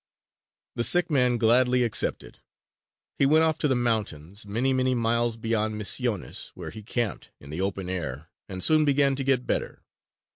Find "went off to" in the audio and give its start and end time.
3.27-3.67